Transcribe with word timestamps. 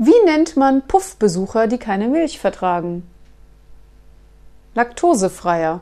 Wie 0.00 0.24
nennt 0.24 0.56
man 0.56 0.86
Puffbesucher, 0.86 1.66
die 1.66 1.78
keine 1.78 2.06
Milch 2.06 2.38
vertragen? 2.38 3.02
Laktosefreier. 4.74 5.80